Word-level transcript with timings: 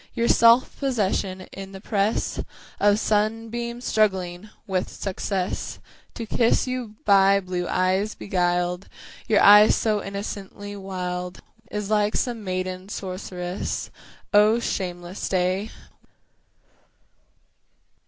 Your 0.15 0.27
self 0.27 0.79
'possession 0.79 1.41
in 1.51 1.73
the 1.73 1.79
press 1.79 2.39
Of 2.79 2.97
sunbeams 2.97 3.85
struggling 3.85 4.49
with 4.65 4.89
success 4.89 5.77
To 6.15 6.25
kiss 6.25 6.65
you 6.65 6.95
by 7.05 7.39
blue 7.39 7.67
eyes 7.67 8.15
beguiled 8.15 8.89
Your 9.27 9.41
eyes 9.41 9.75
so 9.75 10.01
innocently 10.03 10.75
wild! 10.75 11.41
Is 11.69 11.91
like 11.91 12.15
some 12.15 12.43
maiden 12.43 12.89
sorceress, 12.89 13.91
O 14.33 14.59
shameless 14.59 15.29
day! 15.29 15.69